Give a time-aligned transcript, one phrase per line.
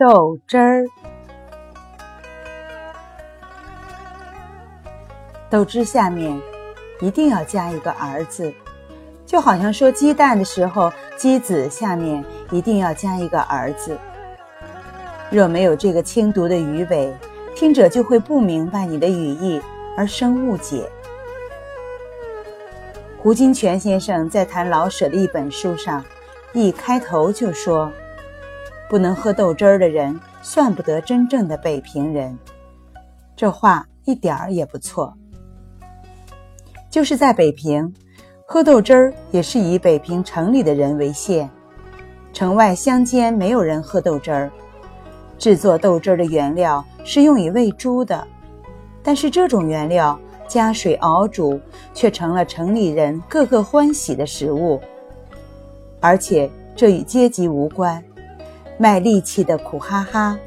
[0.00, 0.86] 豆汁儿。
[5.50, 6.40] 豆汁下面
[7.02, 8.50] 一定要加一个儿字，
[9.26, 13.98] 就好像说鸡蛋的时候，鸡子下面一定要加一个儿字。
[15.30, 17.14] 若没有这个轻读的鱼尾，
[17.54, 19.60] 听者就会不明白你的语义
[19.98, 20.90] 而生误解。
[23.18, 26.02] 胡金铨先生在谈老舍的一本书上，
[26.54, 27.92] 一开头就说
[28.90, 32.36] ：“不能喝豆汁儿的人，算不得真正的北平人。”
[33.36, 35.14] 这话一点儿也不错。
[36.90, 37.94] 就是在北平，
[38.44, 41.48] 喝豆汁儿也是以北平城里的人为限，
[42.32, 44.50] 城外乡间没有人喝豆汁儿。
[45.38, 48.26] 制作豆汁儿的原料是用以喂猪的，
[49.04, 50.18] 但是这种原料
[50.48, 51.60] 加水熬煮，
[51.94, 54.80] 却成了城里人个个欢喜的食物。
[56.00, 58.02] 而且这与阶级无关，
[58.80, 60.38] 卖力气的苦哈哈，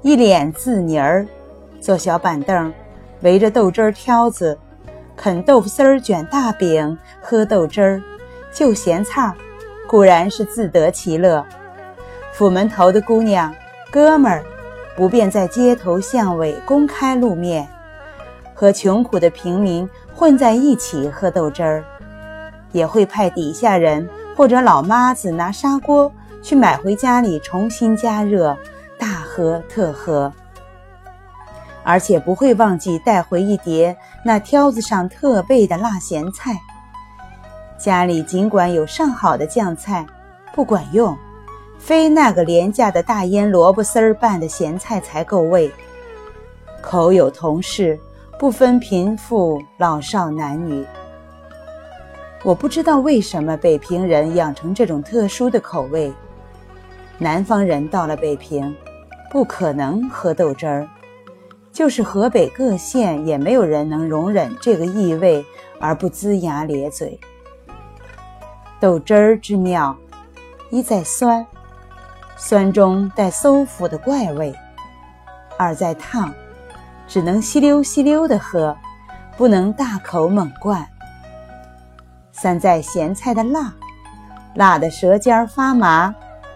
[0.00, 1.26] 一脸字泥儿，
[1.82, 2.72] 坐小板凳，
[3.20, 4.58] 围着豆汁儿挑子。
[5.14, 8.02] 啃豆腐丝儿，卷大饼，喝豆汁儿，
[8.54, 9.34] 就咸菜儿，
[9.86, 11.44] 固然是自得其乐。
[12.32, 13.54] 府门头的姑娘、
[13.90, 14.42] 哥们儿，
[14.96, 17.68] 不便在街头巷尾公开露面，
[18.54, 21.84] 和穷苦的平民混在一起喝豆汁儿，
[22.72, 26.10] 也会派底下人或者老妈子拿砂锅
[26.44, 28.54] 去买回家里重新加热，
[28.98, 30.30] 大喝特喝。
[31.82, 36.54] 而且不会忘记带回一碟那挑子上特备的辣咸菜。
[37.78, 40.06] 家里尽管有上好的酱菜，
[40.54, 41.16] 不管用，
[41.78, 45.72] 非那个廉价的大腌萝卜丝儿拌的咸菜才够味。
[46.82, 47.98] 口有同事，
[48.38, 50.86] 不分贫富老少男女。
[52.42, 56.12] 我不知道为什么北平人养成这种特殊的口味。
[57.18, 58.74] 南方人到了北平，
[59.30, 60.88] 不可能喝豆汁儿。
[61.72, 65.44] 就是河北各县也没有人能容忍这个异味
[65.80, 67.18] 而不龇牙咧嘴。
[68.78, 69.96] 豆汁儿之妙，
[70.70, 71.44] 一在酸，
[72.36, 74.52] 酸中带馊腐的怪味；
[75.56, 76.32] 二在烫，
[77.08, 78.76] 只能吸溜吸溜的喝，
[79.36, 80.84] 不能大口猛灌；
[82.30, 83.72] 三在咸菜的辣，
[84.54, 86.14] 辣的舌尖发麻，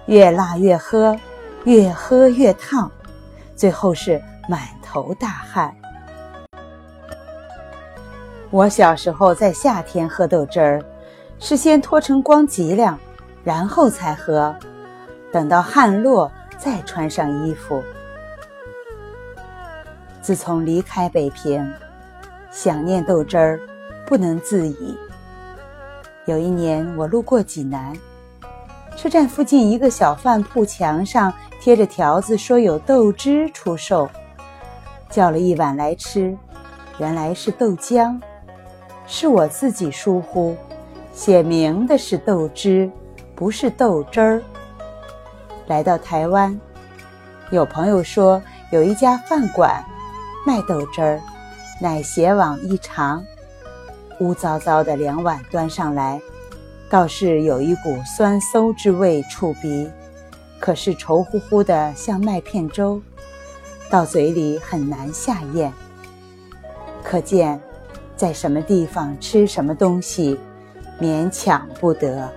[0.09, 1.17] 越辣越喝，
[1.63, 2.91] 越喝越烫，
[3.55, 4.61] 最后是满。
[4.91, 5.77] 头大汗。
[8.51, 10.83] 我小时候在夏天喝豆汁儿，
[11.39, 12.99] 是先脱成光脊梁，
[13.45, 14.57] 然后才喝，
[15.31, 17.83] 等到汗落再穿上衣服。
[20.23, 21.71] 自从离开北平，
[22.51, 23.61] 想念豆汁儿
[24.07, 24.97] 不能自已。
[26.25, 27.93] 有一年我路过济南，
[28.99, 34.11] 车站附近一个小饭铺墙上贴着条子，说有豆汁出售。
[35.09, 36.37] 叫了一碗来吃，
[36.99, 38.21] 原来是豆浆，
[39.07, 40.57] 是我自己疏忽，
[41.13, 42.91] 写明的是豆汁，
[43.37, 44.43] 不是豆汁儿。
[45.69, 46.61] 来到台湾，
[47.53, 48.43] 有朋友说
[48.73, 49.81] 有一家饭馆
[50.45, 51.21] 卖豆汁儿，
[51.81, 53.25] 乃鞋往一尝，
[54.19, 56.21] 污糟糟的两碗端上来，
[56.91, 59.89] 倒是有一股酸馊之味触鼻，
[60.59, 63.01] 可是稠乎乎的像麦片粥。
[63.91, 65.73] 到嘴里很难下咽，
[67.03, 67.61] 可见，
[68.17, 70.39] 在什么地方吃什么东西，
[71.01, 72.31] 勉强不得。